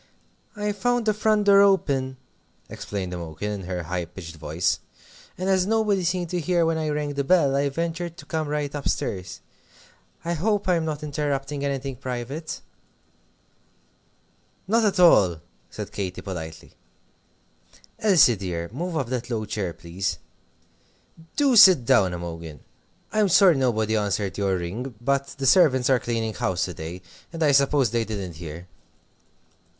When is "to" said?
6.31-6.39, 8.17-8.25, 26.65-26.73